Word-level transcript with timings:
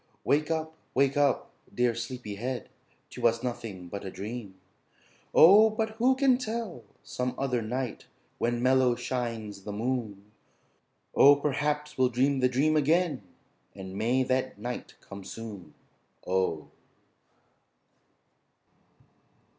Wake 0.23 0.49
up, 0.49 0.73
wake 0.95 1.15
up, 1.15 1.51
dear 1.71 1.93
Sleepy 1.93 2.33
Head, 2.33 2.69
'Twas 3.11 3.43
nothing 3.43 3.87
but 3.87 4.03
a 4.03 4.09
dream, 4.09 4.55
oh. 5.31 5.69
But 5.69 5.91
who 5.97 6.15
can 6.15 6.39
tell? 6.39 6.83
Some 7.03 7.35
other 7.37 7.61
night 7.61 8.07
When 8.39 8.63
mellow 8.63 8.95
shines 8.95 9.61
the 9.61 9.71
moon, 9.71 10.31
oh, 11.13 11.35
Perhaps 11.35 11.99
we'll 11.99 12.09
dream 12.09 12.39
the 12.39 12.49
dream 12.49 12.75
again 12.75 13.21
And 13.75 13.93
may 13.95 14.23
that 14.23 14.57
night 14.57 14.95
come 15.01 15.23
soon, 15.23 15.75
oh! 16.25 16.69